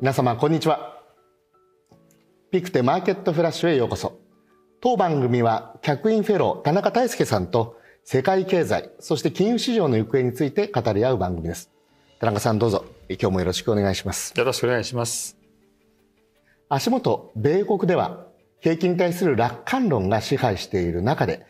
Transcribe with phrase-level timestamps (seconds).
[0.00, 0.98] 皆様こんにちは。
[2.50, 4.18] ピクテマーケットフラッシュへようこそ。
[4.80, 11.70] 当番組は客員フェロー田中大輔さんと世界経済そして金融市場の行方について語り合う番組です。
[12.18, 12.86] 田中さんどうぞ。
[13.10, 14.32] 今日もよろしくお願いします。
[14.34, 15.36] よろしくお願いします。
[16.70, 18.24] 足元米国では
[18.62, 21.44] 景気に対する楽観論が支配している中で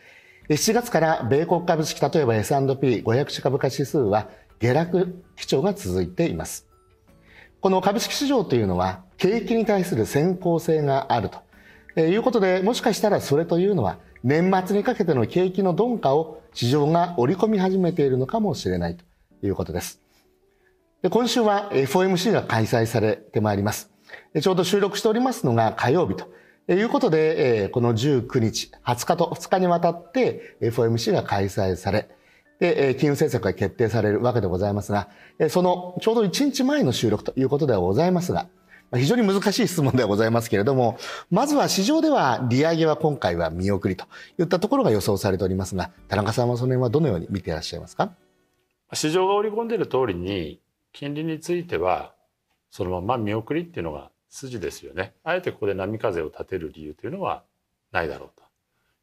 [0.49, 4.27] 7月から米国株式例えば S&P500 種株価指数は
[4.59, 6.67] 下落基調が続いています
[7.61, 11.29] この株式市場というのは景気に対する先行性がある
[11.95, 19.05] ということでもしかしたらそれというのは年末にかけての景気の鈍化を市場が織り込み始めているのかもしれないと
[19.45, 20.01] いうことです。
[21.03, 23.91] で今週は FOMC が開催されてまいります。
[24.41, 32.09] ちょうど収録しておりますのが火曜日ということで、この19日、20日と2日にわたって FOMC が開催され、
[32.61, 35.09] で、金融政策が決定されるわけでございますが、
[35.49, 38.47] そのちょうど1日前の収録ということではございますが、
[38.93, 40.97] 非常に難しい質問ではございますけれども、
[41.31, 44.05] まずは市場では利上げは今回は見送りと
[44.37, 48.13] いったところが予想されておりますが、田中さんはその辺はどのように見ていらっしゃいますか？
[48.93, 50.61] 市場が織り込んでいる通りに、
[50.93, 52.13] 金利については、
[52.69, 55.13] そのまま見送りっていうのが筋ですよね。
[55.23, 57.43] あえてここで波風を立てる理由というのは
[57.91, 58.29] ないだろう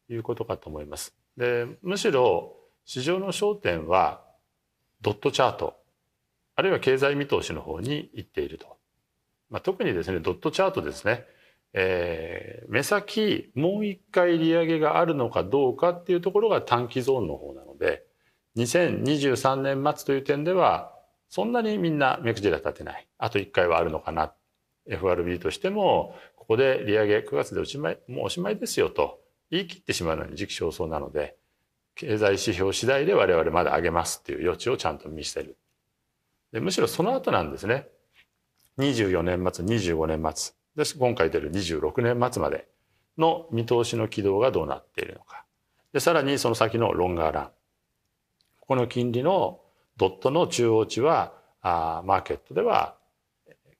[0.06, 1.14] ということかと思います。
[1.36, 2.54] で、むしろ
[2.88, 4.22] 市場の焦点は
[5.02, 5.76] ドットチャート
[6.56, 8.78] あるいは経済見通しの方に行っていると。
[9.50, 11.26] まあ、特にですねドットチャートですね、
[11.74, 18.04] えー、目先もう一回利上げがあるのかどうかっていうところが短期ゾーンの方なので
[18.56, 20.90] 2023年末という点では
[21.28, 23.06] そんなにみんな目くじら立てない。
[23.18, 24.32] あと1回はあるのかな。
[24.86, 31.36] FRB としてもここで利上げ9月でおしまいもうおしまいですよと言い切ってしまうのに時期尚早なので
[31.98, 35.56] 経済指標次第で我々まだ上げますっていう余地をちゃんと見せる。
[36.52, 37.88] でむしろその後なんですね。
[38.78, 40.54] 24年末25年末。
[40.76, 42.68] で今回出る26年末まで
[43.18, 45.44] の見通しの軌道がどうなっているのか。
[45.92, 47.44] でさらにその先のロンガーラン。
[48.60, 49.60] ここの金利の
[49.96, 51.32] ドットの中央値は
[51.62, 52.96] あマーケットでは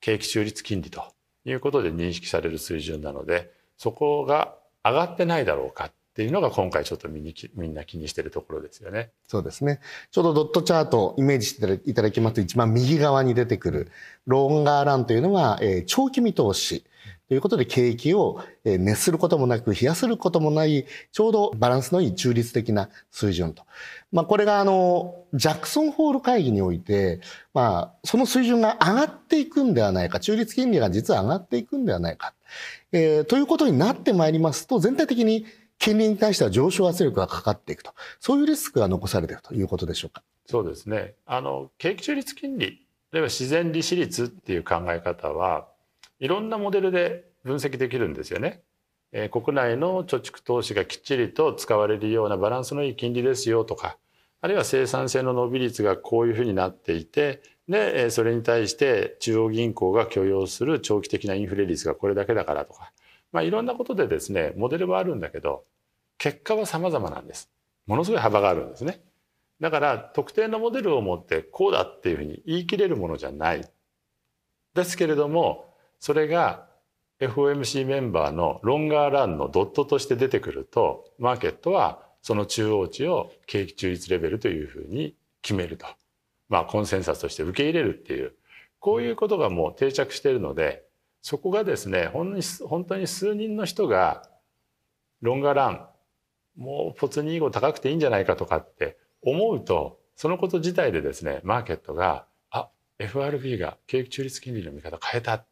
[0.01, 1.05] 景気中立金利と
[1.45, 7.21] いうことで認識される水準なのでそこが上がってないだろうかっていうのが今回ちょっとみ
[7.69, 9.13] んな気にしてるところですよね。
[9.29, 9.79] そうですね。
[10.11, 13.93] ちょうどドットチャートをイメージしていただきますと一番右側に出てくる
[14.27, 16.85] ローンガーランというのは、えー、長期見通し。
[17.29, 23.65] ということで景気を熱することもなく冷やすることもないちょうどバランスのいい中立的な水準と。
[24.11, 27.21] まあこれがあのジャクソンホール会議において
[27.55, 32.35] まあその水準が上がっていくんではないか中立金利が実は上がっていくんではないか。
[32.93, 35.45] えー、ということになってまいりますと全体的に
[35.79, 40.23] 金利に対しては上昇圧力がかかっていくと、そういうリスクが残されているということでしょうか。
[40.47, 41.15] そうですね。
[41.27, 45.69] あの、景気中立金利、例えば自然利子率っていう考え方は、
[46.21, 48.63] いろんなモデルで分析できるんですよね。
[49.13, 53.97] えー、国内の貯蓄投資がきっちりと使われるようなバランスのいい金利ですよとか、
[54.41, 62.93] あるいは生産性の伸び率がこういうふうになっていて、で、それに対して中央銀行が許容する長期的なインフレ率がこれだけだからとか、
[63.33, 65.65] まあ、いろんなことでですねモデルはあるんだけど
[66.19, 67.51] 結果は様々なんです。
[67.87, 69.01] ものすごい幅があるんですね。
[69.61, 73.69] だから特定のモデルを持ってこうだっていうふうに言い切れるものじゃない。
[74.75, 76.69] ですけれどもそれが
[77.21, 85.87] FOMC メンバーのロンガーランのドットとして出てくるとマーケットはその中央値を景気中立レベルというふうに決めると。
[86.49, 88.33] まあコンセンサスとして受け入れるっていう
[88.79, 90.85] こういうことがもう定着しているので
[91.29, 94.23] そこがですね本当に数人の人が
[95.21, 95.87] ロンガラン
[96.57, 105.45] もうポツニーゴ高くていいんじゃないかとかって思うとそのこと自体でですねマーケットがあ FRB が景気中立金利の見方変えた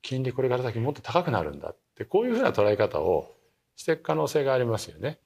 [0.00, 3.36] 金利これから先もっと高くなるんだってこういうふうな捉え方を
[3.76, 5.18] していく可能性がありますよね。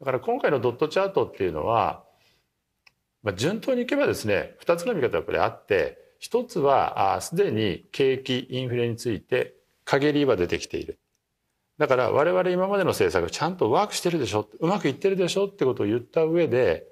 [0.00, 2.02] だから今回のドットチャートっていうのは、
[3.22, 10.98] まあ、順当にいけばですね2つの見方がこれあって一つはすでに景気インフレについて陰りは出てきている。
[11.78, 16.84] だから我々今までの政策ちゃんとワークしてるでしょうまくいってるでしょってことを言った上で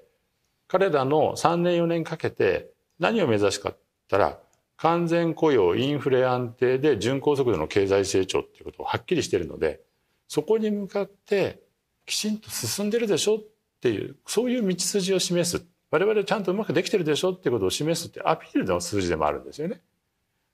[0.69, 3.77] 彼らの3年4年かけて何を目指すかっ
[4.07, 4.39] たら
[4.77, 9.81] 完全雇用インフレ安定で巡航速度の経済成長っていうことをはっきりしてるので
[10.29, 11.61] そこに向かって
[12.05, 13.39] きちんと進んでるでしょっ
[13.81, 19.81] ていうそういう道筋を示す我々ちゃんとうまくできてるでしょってことを示すってアピールの数字でもあるんですよね。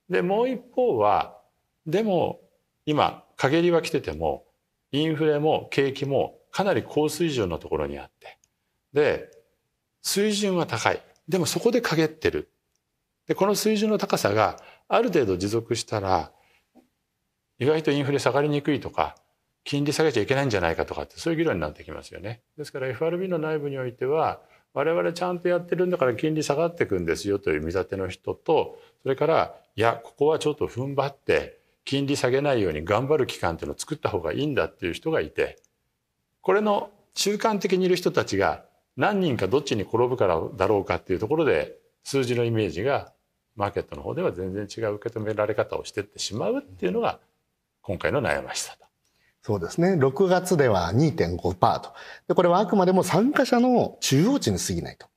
[0.09, 1.37] でもう一方は
[1.85, 2.41] でも
[2.85, 4.45] 今陰りは来てても
[4.91, 8.37] インフレも景気もかなり高水準のところにあって
[8.93, 9.31] で
[10.01, 12.49] 水準は高いでもそこで陰ってる
[13.27, 14.57] でこの水準の高さが
[14.89, 16.31] ある程度持続したら
[17.57, 19.15] 意外とインフレ下がりにくいとか
[19.63, 22.41] 金利下げちゃいけないんじゃないかとかってそういう議論になってきますよね。
[22.57, 24.41] ですから FRB の内部においては
[24.73, 35.57] 我々ちゃんとやってるんだから金利下がっていくんですよという見立ての人とそれからいやここはちょっと踏ん張って金利下げないように頑張る期間っていうのを作った方がいいんだっていう人がいて
[36.41, 38.63] これの中間的にいる人たちが
[38.95, 43.11] 何人かどっちに転ぶからだろうかっていうところで数字のイメージが
[43.55, 47.19] マーケットの方では全然違う受け止められ方をしてってしまうっていうのが
[47.81, 48.90] 今回の悩ましさと。
[49.43, 49.93] そうですね。
[49.93, 51.93] 6月では2.5%と。
[52.27, 55.07] で、これはあくまでも参加者の中央値に過ぎないと。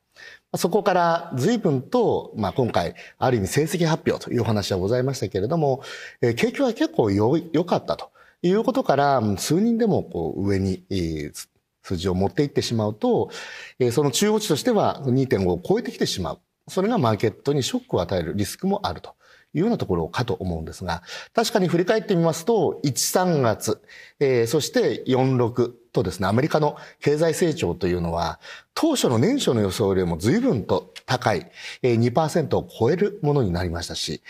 [0.56, 5.82] そこから随分と、まあ、今回、ある意味成績発表というお話はございましたけれども、
[6.22, 8.12] えー、景気は結構良かったと
[8.42, 11.48] いうことから、数人でもこう上に、えー、
[11.82, 13.30] 数字を持っていってしまうと、
[13.78, 16.38] えー、その中央値としては2.5を超えてきてしまう。
[16.68, 19.16] それがマーケットにショックを与えるリスクもあると。
[19.54, 21.02] いうようなところかと思うんですが、
[21.32, 23.80] 確かに振り返ってみますと、1、3月、
[24.20, 28.40] えー、そして4、6とですね、アメリカの経済成長というのは、
[28.74, 31.50] 当初の年初の予想よりも随分と高い、
[31.82, 34.20] えー、2%を超えるものになりましたし、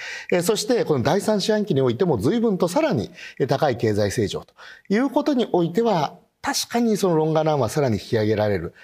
[0.43, 3.11] そしてこの第三四半期においても随分とさらに
[3.49, 4.55] 高い経済成長と
[4.91, 8.75] いうことにおいては、確かにそのロンガランはさらに引き上げられる、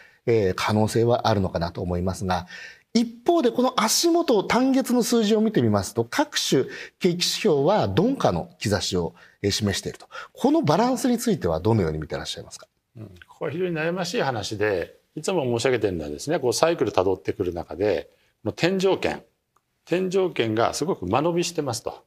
[0.54, 2.46] 可能性はあるのかなと思いますが、
[2.92, 6.64] 一方でこの足元単月の数字を見てみますと各種
[6.98, 10.08] 景気指標は鈍化の兆しを示していると。
[10.32, 12.66] このバランスについてはどのように見てらっしゃいますか、
[12.96, 18.10] うん、ここは非常に悩ましい話でいつも申し上げてるのはですねこうサイクル辿ってくる中で
[18.42, 19.22] この天井圏。
[19.84, 22.04] 天井圏がすごく間延びしてますと。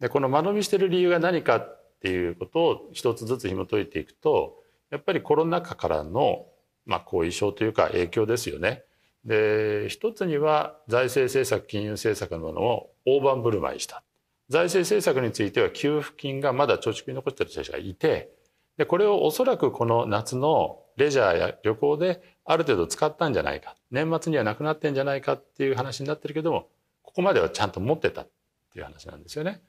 [0.00, 6.46] でこの間延びしてる理由が何かっていうことを一つずつ紐解いていくとやっぱりコロナ禍からの
[6.86, 8.84] まあ後遺症というか影響ですよね。
[9.24, 14.02] で一つには財政政策金融政策のものを大盤振る舞いした
[14.48, 18.30] 財政政策については給付金がまだ貯蓄に残っている人たちがいて
[18.78, 26.68] でこれをおそらくこの夏のレジャーや旅行である程度使ったんじゃないか年末にはなくなってんじゃないかっていう話になってるけども
[27.02, 28.28] ここまではちゃんと持ってたっ
[28.72, 29.60] ていう話なんですよね。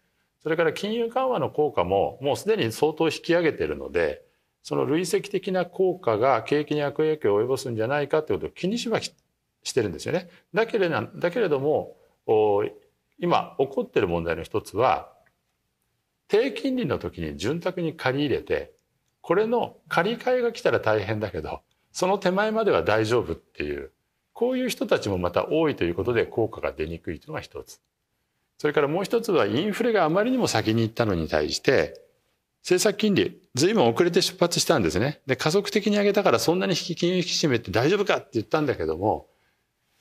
[0.41, 4.23] それから金融緩和の効果ももうすでに相当引き上げてるので
[4.63, 8.99] その累積的な効果が景気に悪影響を及ぼすんじゃないかってことを気にしは
[9.63, 10.29] してるんですよね。
[10.53, 11.95] だけれどだけれども
[13.19, 15.11] 今起こってる問題の一つは
[16.27, 18.73] 低金利の時に潤沢に借り入れて
[19.21, 21.61] これの借り換えが来たら大変だけど
[21.91, 23.91] その手前までは大丈夫っていう
[24.33, 27.79] こういう人たちもまた多いということで効果が出にくいというのが一つ。
[28.57, 31.99] それからもう一つはインフレがあまりにも先に行ったのに対して
[32.61, 35.19] 政策金利随分遅れて出発したんですね。
[35.25, 39.27] で加速的に上げたからそんなに引き金融引き締めて大丈夫かって言ったんだけども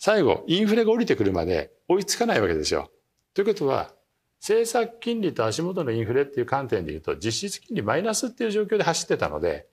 [0.00, 2.90] 最後インフレが降りてくるまで追いつかないわけですよ。
[3.34, 3.92] ということは
[4.40, 9.66] 政策金利と足元のインフレっていう観点で言うと実質金利マイナスっていう状況で走ってたので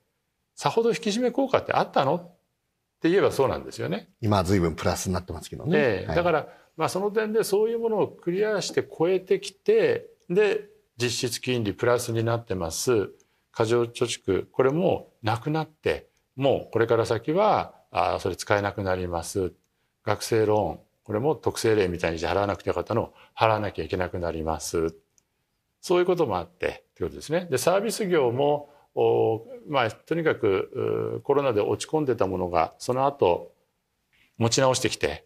[0.54, 2.16] さほど引き締め効果ってあったの？
[2.16, 4.10] って言えばそうなんですよね。
[4.20, 5.72] 今は随分プラスになってますけどね。
[5.74, 10.66] えー、だから、まあ、その点でそういうものをクリアして超えてきてで
[11.00, 13.10] 実質金利プラスになってます
[13.50, 19.52] 過剰貯蓄これもなくなってもうこれから先はあそれ使えなくなります
[20.08, 20.80] 学生ローン。
[21.04, 23.02] これも特性例みたいにして払わなくてよかったの。
[23.02, 24.94] を払わなきゃいけなくなります。
[25.80, 27.46] そういうこともあってということですね。
[27.50, 28.70] でサービス業も
[29.68, 33.52] まあ、とにかくコロナで落ち込んでたものがその後
[34.38, 35.22] 持ち直してきて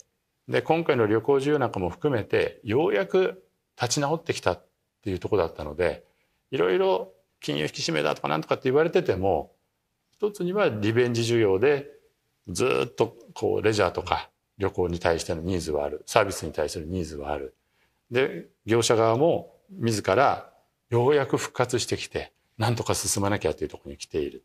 [0.46, 3.42] で今回の旅行需要なんかも含めてようやく
[3.80, 4.66] 立ち直ってきたっ
[5.02, 6.04] ていうとこだったので
[6.50, 9.52] いろいろ金融引き締めだとかなんとかって言われてても
[10.10, 11.86] 一つにはリベンジ需要で
[12.48, 14.28] ずっとこうレジャーとか
[14.62, 16.04] 旅行に対してのニーズはある。
[16.06, 17.54] サービスに対するニーズはある。
[18.12, 20.50] で業者側も自ら
[20.90, 24.44] ようやく復活してきてなんとか進まなきゃというところに来ている。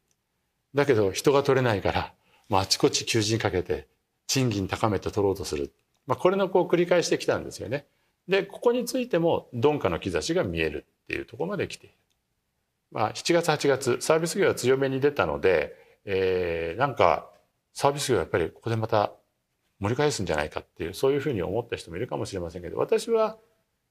[0.74, 2.14] だけど人が取れないから
[2.50, 3.88] もうあちこち求人かけて
[4.26, 5.72] 賃金高めて取ろうとする、
[6.08, 7.86] まあ、これのこう繰り返してきたんですよね。
[8.28, 11.96] でここについても鈍化の兆しが見えるっていうところまで来ている、
[12.92, 17.30] まあ、7月8月サービス業は強めに出たので、えー、なんか
[17.74, 19.12] サービス業はやっぱりここでまた
[19.80, 23.38] 盛り返すんじゃないかっていうそういうふうに思った人もいるかもしれませんけど私は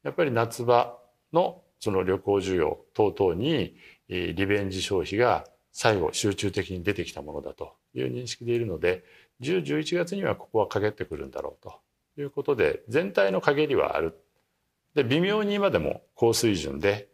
[0.02, 0.98] やっぱり夏場
[1.32, 3.76] のその旅行需要等々に
[4.08, 9.04] リベンジ消費が最後集中的に出てきたものだという認識でいるので
[9.42, 11.80] 10、11月にはここは陰ってくるんだろうと
[12.18, 14.18] いうことで全体の陰りはある。
[14.94, 17.08] で微妙に今でも高水準で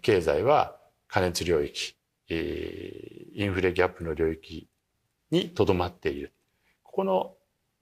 [0.00, 0.76] 経済は
[1.08, 1.94] 加熱領域
[2.28, 4.66] インフレギャップの領域
[5.30, 6.32] にとどまっている。
[6.82, 7.35] ここの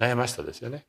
[0.04, 0.86] 悩ましさですよね。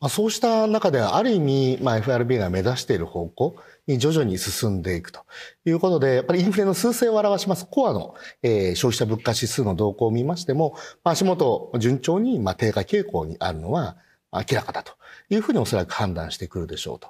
[0.00, 5.26] まあ、そうした中である意味、まあ、FRB が目指している方向に徐々に進んでいくと
[5.66, 10.74] いうことで、やっぱりインフレの数勢を表しますコアの、えー、消費者物価指数の動向を見ましても、
[11.04, 13.98] まあ、足元順調に、まあ、低下傾向にあるのは
[14.32, 14.92] 明らかだと
[15.28, 17.08] いうふうにおそらく判断してくるでしょうと。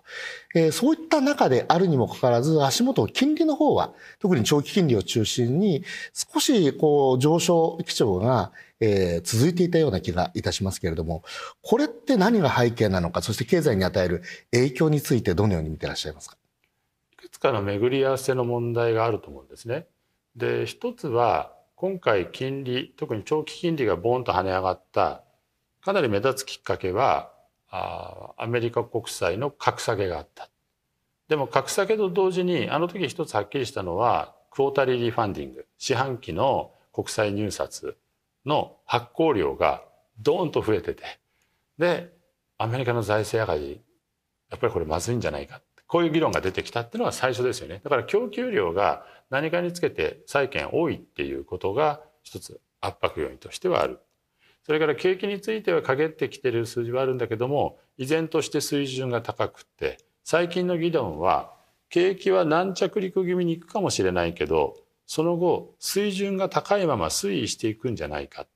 [0.54, 5.84] えー、そういった中であるにもかかわらず、足元金利の方は、特に長期金利を中心に、
[6.14, 11.22] 少しこう上昇基調が、えー、続いていたような気がいたしますけれども、
[11.62, 14.22] これって何が背景なのか、そして経済に与える
[14.52, 16.36] 影響についてどのように見ていらっしゃいますか？
[17.12, 19.86] いくつかの巡り合わせの問題があると思うんですね。
[20.36, 25.24] で、一つは、今回金利、特に長期金利がボーンと跳ね上がった、
[25.82, 27.32] かなり目立つきっかけは、
[27.70, 30.48] あアメリカ国債の格下げがあった。
[31.28, 37.96] でも格下げと同時にあの時一つはっきりしたのはクォータリーリファンディング四半期の国債入札
[38.44, 39.84] の発行量が
[40.18, 41.04] ドーンと増えてて。
[41.78, 42.12] で
[42.58, 43.80] アメリカの財政赤字
[44.50, 45.62] やっぱりこれまずいんじゃないか。
[45.86, 47.80] こういう議論が出てきたっていうのが最初ですよね。
[47.82, 54.00] だから供給量が何かにつけて債券多いっていうことが一つ圧迫要因としてはある。
[54.64, 61.52] それから景気については陰ってきてる数字はあるんだけども依然として水準が高くって最近の議論は
[61.88, 64.76] 景気は軟着陸気味にいくかもしれないけど
[65.06, 68.46] その後水準が高いまま推移していくんじゃないか。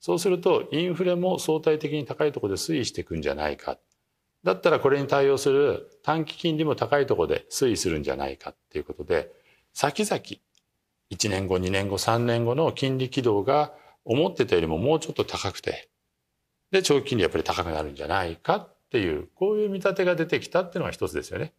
[0.00, 3.78] そうするとインフレも相対的に高いところで推移していくんじゃないか。
[4.44, 8.50] だったらこれに対応する短期金利も高いところで推移するんじゃないか。
[8.50, 9.32] っていうことで
[9.72, 10.22] 先々
[11.10, 13.72] 1年後2年後3年後の金利軌道が
[14.04, 15.88] 思ってたよりももうちょっと高くて、
[16.70, 21.52] で、長期金利やっぱり高くなるんじゃないかっていう、こういう見立てが出てきたっていうのが一つですよね。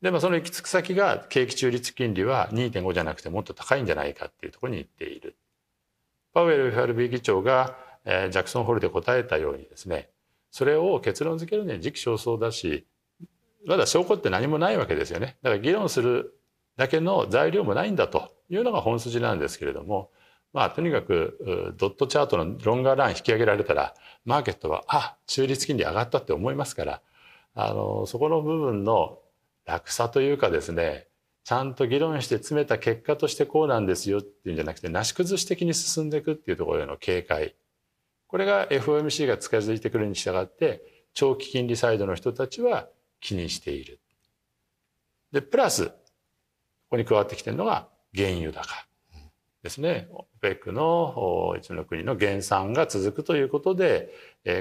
[0.00, 5.36] で、まあその行き着く先が景気中立金利は2.5じゃなくてもっと高いんじゃないかっていうところに行っている。
[6.32, 10.10] パウエル FRB 議長が、えー、ジャクソンホールで答えたようにですね、
[10.50, 12.86] それを結論付けるには時期尚早だし、
[13.66, 15.36] まだ証拠って何もないわけですよね。
[15.42, 16.38] だから議論する
[16.76, 20.10] だけの材料もないんだというのが本筋なんですけれども、
[20.54, 23.92] まあ、とにかくドットチャートのロンガーライン引き上げられたら
[24.24, 27.02] マーケットはあ中立金利上がったって思いますから
[27.54, 29.18] あのそこの部分の
[29.66, 31.08] 落差というかですね
[31.42, 37.56] ちゃんと議論して詰めた結果としてこうなんですよっていうんじゃなくてなし崩し的に進んでいくっていうところへの警戒
[38.28, 40.82] これが FOMC が近づいてくるに従って
[41.14, 42.88] 長期金利サイドの人たちは
[43.20, 44.00] 気にしている。
[45.32, 45.92] でプラスこ
[46.90, 48.86] こに加わってきてるのが原油高。
[49.64, 50.08] ですね。
[50.42, 54.10] OPEC の一の国の減産が続くということで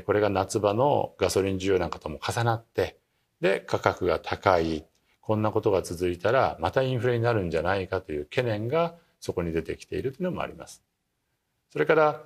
[0.06, 2.98] これが夏場のガソリン需要なんかとも重なって
[3.42, 4.86] で価格が高い。
[5.20, 10.84] こんなことが続いたらまたインフレになるんじゃないかという懸念がそこに出てきているというのもあります。
[11.70, 12.22] それから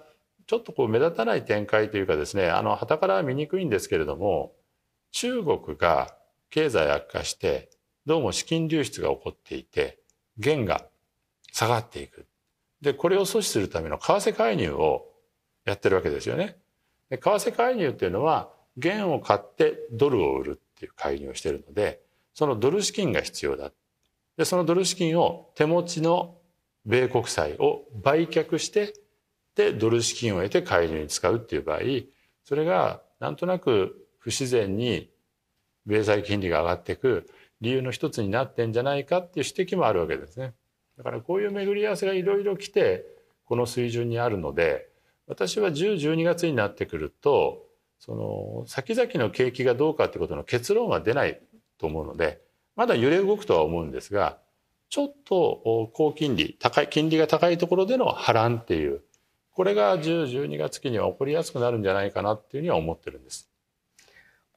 [0.46, 4.54] ちょっとこう目立たない展開というかですねあの旗からは見にくいんですけれども
[5.12, 6.16] 中国が
[6.52, 7.70] 経済悪化して
[8.06, 10.00] どうも資金流出が起こっていて
[10.38, 10.86] 元が
[11.52, 12.27] 下がっていく。
[12.82, 15.08] で、これを阻止するための為替介入を
[15.66, 16.58] やってるわけですよね。
[17.10, 22.02] で為替介入っていうのは、元を買ってドルを売るっていう介入をしてるので、
[22.34, 23.72] そのドル資金が必要だ。
[24.38, 26.38] で、そのドル資金を手持ちの
[26.86, 28.94] 米国債を売却して、
[29.56, 31.80] で、ドル資金を得て介入に使うっていう場合、
[32.44, 35.10] それがなんとなく不自然に
[35.88, 37.28] 米債金利が上がっていく
[37.62, 40.54] 理由の一つになってんじゃないかっていう指摘もあるわけですね。
[40.98, 43.06] だからこういう巡り合わせがいろいろ来て
[43.46, 44.90] この水準にあるので
[45.28, 47.66] 私は1012月になってくると
[48.00, 51.40] その先々の景気がどうかってことの結論は出ない
[51.78, 52.42] と思うので
[52.76, 54.38] まだ揺れ動くとは思うんですが
[54.90, 59.02] ちょっと高金利高い金利が高いところでの波乱っていう
[59.52, 63.50] これが1012月期には起こりやすくなるんじゃないかなっていうふうには思ってるんです。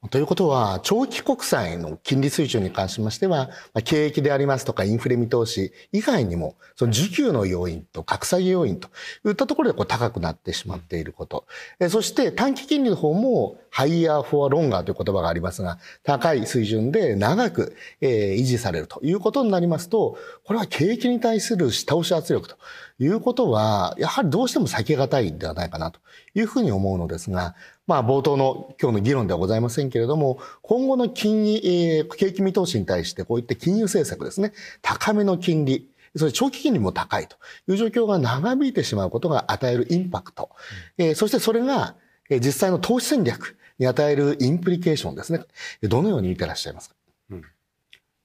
[0.09, 3.51] ということは、長期国債の金利水準に関しましては、
[3.83, 8.89] 景気でありますとかインフレ見通し以外にも、その需給の要因と格下げ要因と
[9.27, 11.45] いったところでこう高くなってしまっていること。
[11.89, 22.57] そして短期金利の方も、ハイヤーフォアロンガーという言葉がありますが、高い水準で長く、維持されるということになりますと、これは景気に対する下押し圧力と
[23.03, 25.99] いうことは、やはりどうしても避けがたいんではないかなと
[26.35, 27.55] いうふうに思うのですが、
[27.87, 34.53] まあ冒頭の今日の議論ではございませんけれども、今後の金利、えー、景気見通しに対してこういった金融政策ですね、
[34.83, 40.51] 高めの金利、それ長期金利も高いという状況が長引いてしまうことが与えるインパクト、
[40.99, 41.95] えー、そしてそれが
[42.29, 45.39] 実際の投資戦略に与えるインプリケーションですね。
[45.81, 46.95] どのように見てらっしゃいますか、
[47.31, 47.41] うん。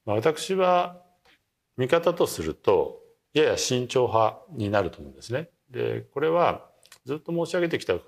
[0.04, 1.00] まあ、私は
[1.78, 3.05] 見方とすると、
[3.40, 5.50] やや慎重派になると思うんですね。
[5.70, 6.64] でこれは
[7.04, 8.02] ずっと申し上げてきたこ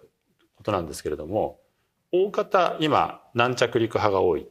[0.62, 1.60] となんですけれども
[2.12, 4.46] 大方今軟着陸派が多い、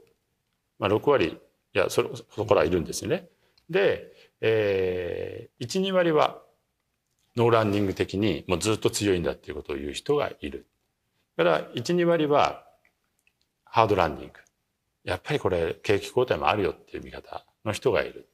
[0.78, 1.40] まあ、6割
[1.74, 3.28] いやそそこらいるんですよね。
[3.70, 6.42] で、えー、12割は
[7.36, 10.68] ノーランニング的にもうずっと強いんだっていうことを言う人がいる。
[11.38, 12.64] だから12割は
[13.64, 14.34] ハードランニング
[15.04, 18.28] やっぱりこれ景気後退もあるよっていう見方の人がいる。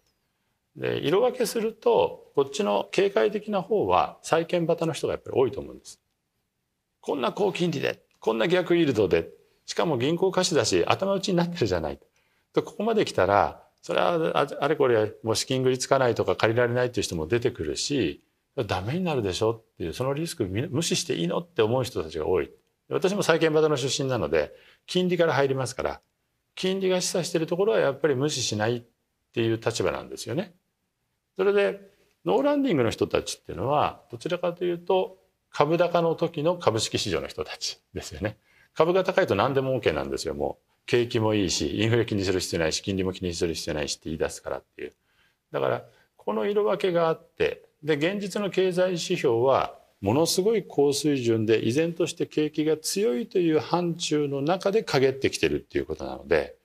[0.75, 5.99] で色分けするとこっちの警戒的な方は債券型の人がやっぱり多いと思うんです。
[6.99, 9.29] こんな高金利でこんな逆イールドで
[9.65, 11.99] しかも銀行貸しだし頭打ちになってるじゃない
[12.53, 18.23] とここまで来たらそれはあれこれもう資金繰りつかないとか借りられないっていう人も出てくるし
[18.67, 19.51] ダメになるでしょ？
[19.51, 21.39] っていうそのリスク無視していいの？
[21.39, 22.49] って思う人たちが多い
[22.89, 24.53] 私も債券型の出身なので
[24.87, 26.01] 金利から入りますから
[26.55, 28.83] 金利が示唆しているところはやっぱり無視しないっ
[29.33, 30.53] ていう立場なんですよね。
[31.35, 31.81] それで
[32.25, 35.17] ノーランディングの人たちっていうのはどちらかというと
[35.53, 38.37] 株高の時の株式市場の人たちですよね。
[38.73, 40.65] 株が高いと何でも OK なんですよ、もう。
[40.85, 44.93] 景気もいいし、インフレ気にする必要ないし、金利も気にする必要ないしって言い出すからっていう。
[45.51, 45.85] だから、
[46.17, 56.55] この色分けがあって、で、現実の経済指標は、ものすごい高水準で依然として景気が強いという範疇の中で陰ってきてるっていうことなので、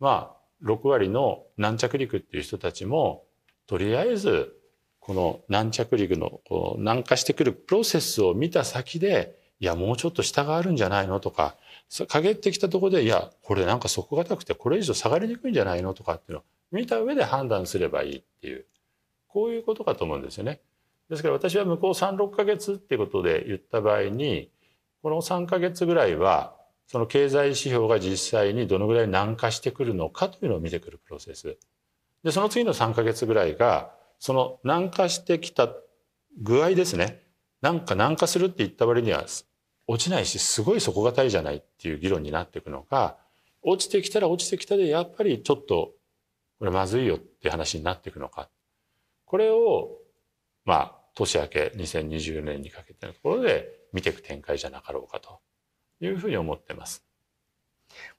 [0.00, 3.24] まあ、6割の軟着陸っていう人たちも、
[3.72, 4.54] とりあえず
[5.00, 11.56] この軟着陸のこう軟化してくるプロセスを見た先でいやもうちょっと下があるんじゃないのとか
[12.08, 18.66] 陰ってきたとこでいやこれなんか底堅くてこれ以上下がりにくいんじゃないのとかっていうのを見た上で判断すればいいっていう
[19.26, 20.60] こういうことかと思うんですよね。
[21.08, 24.50] ですから私は向こう36ヶ月っていうことで言った場合に
[25.02, 26.54] この3ヶ月ぐらいは
[26.88, 31.56] その経済指標が実際にどのぐらい軟化してくるのかというのを見てくるプロセス。
[32.24, 35.68] でその次の3ヶ月ぐらいがその軟化してきた
[36.40, 37.22] 具合ですね。
[37.60, 39.24] なんか軟化するって言った割には
[39.86, 43.18] 落ちないしすごい底堅いじゃないっていう議論になっていくのか
[43.62, 45.92] 落ちてきたら落ちてきたでやっぱりちょっと
[46.58, 48.48] これまずいよっていう話になっていくのか
[49.24, 49.90] これを
[50.64, 55.40] まあ年明け2020年にかけてのところで見ていく展開じゃなかろうかと
[56.00, 57.04] いうふうに思ってます。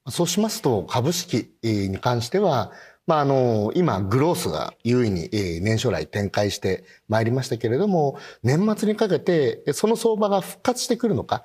[0.10, 2.72] そうしますと株式に関しては
[3.06, 11.44] まあ、あの、今、グロースが優位に年初来展開してまいりましたけれども、年末にかけてその相場が復活してくるのか、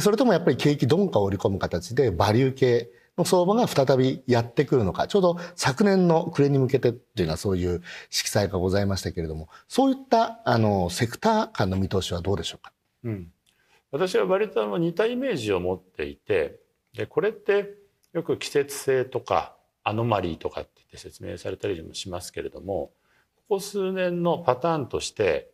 [0.00, 12.72] それともやっぱり景気鈍化を織り込む形でバリュー系の相場が再びやってくるのか、ちょうど昨年の暮れに向けてっていうのはそういう色彩がございましたけれども、そういったあのセクター間の見通しはどうでしょうか？
[13.04, 13.32] うん、
[13.90, 16.58] 私は割と似たイメージを持っていて、
[16.94, 17.74] でこれって
[18.12, 22.90] よく季節性とかアノマリーとかって説明されたりもしますけれども
[23.48, 25.50] ここ数年のパターンとして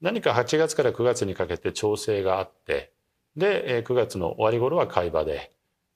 [0.00, 2.92] 何か8月から9月にかけて調整があって
[3.36, 5.50] で9月の終わり頃は買い場で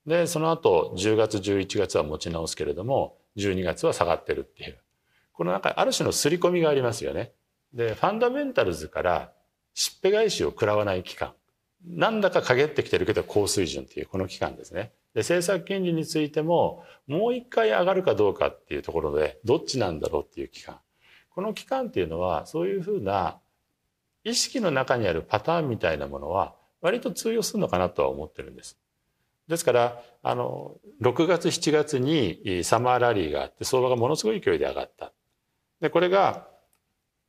[0.07, 4.79] でその後10月11月は持ち直すけれども12月は下がってるっていう
[5.33, 7.33] この中ある種の刷り込みがありますよね。
[7.73, 9.33] でファンダメンタルズから
[9.75, 11.33] しっぺ返しを食らわない期間
[11.87, 14.93] なんだか陰ってきてるけど高水準っていうこの期間ですね。
[15.19, 20.79] で政策金利についてももう一回上がるかどうかっていうところでどっちなんだろうっていう期間
[21.31, 23.41] この期間っていうのはそういうふうな
[24.23, 28.79] 意識の中にあるパターンみたいなものは割と通用するのかなとは思ってるんです。
[29.49, 35.13] ですからあの6月7月にサマーラリーがあって相場がものすごい勢いで上がった。
[35.81, 36.47] でこれが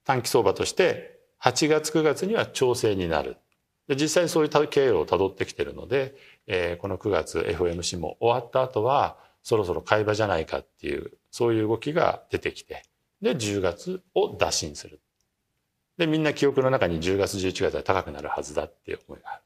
[0.03, 3.37] 短期相場として8月9月には調整になる。
[3.89, 6.15] で実際そういう経路をたどってきてるので、
[6.51, 12.83] えー、この9月 FOMC も終わった後はそろそろ買い場じゃないかっていうそういう動きが出てきて
[13.21, 14.99] で10月を打診する。
[15.97, 19.41] でみんな記憶の中に10月11月は高くなるはずだっていう思いがある。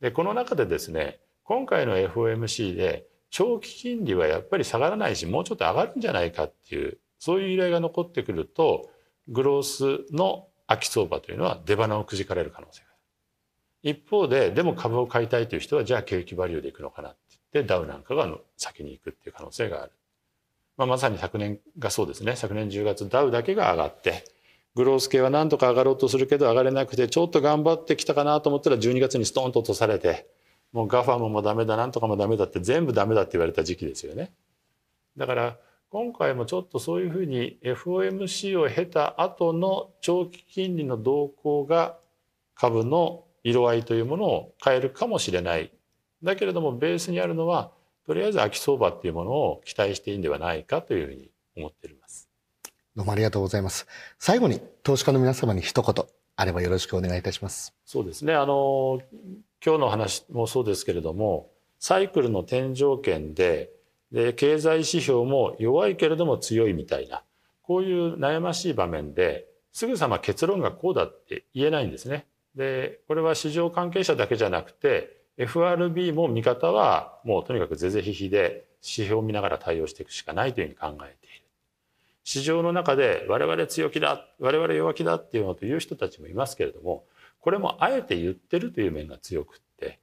[0.00, 8.88] でこの中でですね今回の FOMC で長期金利はやっぱり下がらないしもうちょっと上がるんじゃないかっていうそういう依頼が残ってくると
[9.28, 12.82] グロースの秋相場というのは出花をくじかれる可能性
[13.82, 17.18] 一方ででも株を買いたいという人はじゃあ景気バリューでいくのかなって
[17.52, 19.92] 言ってダウなんかが先に行くっていう可能性がある。
[20.76, 24.24] まあ、まさに昨年がそうですね昨年10月ダウだけが上がって
[24.76, 30.28] グロース系は何とか上がろうとするけど上がれなくてちょっと頑張ってきたかなと思ったら12月にストンと落とされて
[30.72, 34.32] もうガファムもダメだなんとかもダメだって全部ダメだって言われた時期ですよね。
[35.16, 35.56] だから
[35.90, 41.96] 今回もちょっとそういうふうに FOMC を経た後の長期金利の動向が
[42.54, 45.72] 株の色合いというものを変えるかもしれない。
[46.22, 47.70] だけれどもベースにあるのは
[48.06, 52.28] とりあえず秋相場っていうものを期待していいんではないかというふうに思っています。
[52.96, 53.86] どうもありがとうございます。
[54.18, 57.74] 最後に投資家の皆様に一言あればよろしくお願いいたします。
[57.84, 58.34] そうですね。
[58.34, 59.00] あの
[59.64, 63.70] 今日の話もそうですけれどもサイクルの転条件で
[64.10, 67.22] で経済指標も弱いけれども強いみたいな
[67.62, 72.26] こういう悩ましい場面ですぐさま結論がこうだって言えないんですね。
[72.58, 81.44] でこれは市場関係者だけじゃなくて FRB も見方はもうとにかく是々非々で指標を見ながら対応していくしかないというふうに考えている。
[82.24, 87.04] 市場の中で我々強気だ我々弱気だっていうのという人たちもいますけれども
[87.40, 90.00] これもあえて言ってるという面が強くって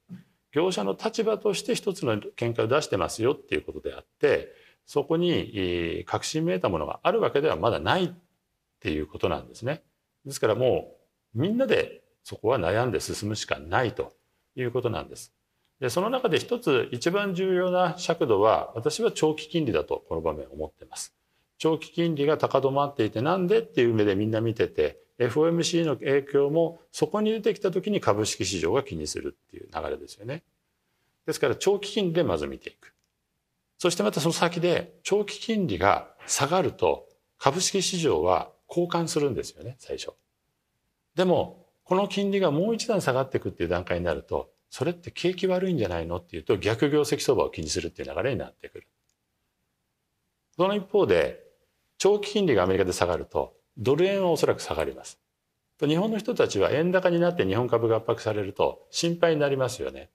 [0.54, 4.54] 業者の立場として一つの見解を出してますよっていうことであって
[4.86, 8.14] そこに確信めいたものがあるわけではまだないっ
[8.80, 9.84] ていうことなんですね。
[10.26, 10.96] ですからも
[11.36, 14.12] うみんなでそこは悩んで進むしかないと
[14.56, 15.32] いうことなんです。
[15.80, 21.14] でその中で一つ一番重要な尺度は私は長期金利だとこの場面思ってます。
[21.60, 30.42] 長期金利が高止まっていてなんでっていう目でみんな見てて FOMC の影響もそこに出てきた時に株式市場が気にするっていう流れですよね。
[31.28, 32.94] ですから長期金利でまず見ていく。
[33.78, 37.08] そしてまたその先で長期金利が下がると
[37.38, 40.14] 株式市場は交換するんですよね、最初。
[41.16, 48.88] でも、この金利がもう一段下がっていくっていう段階になると、それって景気悪いんじゃないのっていうと逆業績相場を気にするっていう流れになってくる。
[50.58, 51.44] その一方で、
[51.98, 55.20] 長期金利がアメリカで下がると、ドル円はおそらく下がります。
[55.80, 60.10] 日本の人たちは円高になって日本株が圧迫されると心配になりますよね。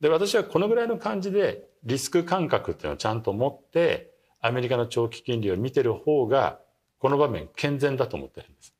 [0.00, 6.60] で、私はこのぐらいの感じでリスク感覚っていうのをちゃんと持ってアメリカの長期金利を見てる方が
[6.98, 8.77] この場面健全だと思ってるんです。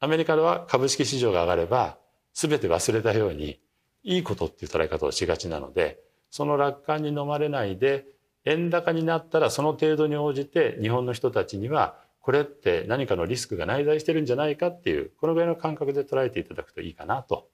[0.00, 1.98] アメリカでは株式市場が上がれば
[2.34, 3.60] 全て忘れたように
[4.02, 5.98] いいことっていう捉え方をしがちなので
[6.30, 8.06] その楽観に飲まれないで
[8.44, 17.48] 円高になったらその程度に応じて日本の人たちにはこれって何かのリスクが内在してるんじゃないかっていうこのぐらいの感覚で捉えていただくといいかなと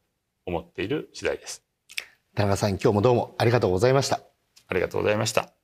[0.47, 1.63] 思っている次第です。
[2.35, 4.21] 田中さん今日もどうもありがとうございました。
[4.69, 5.62] ありがとうございました。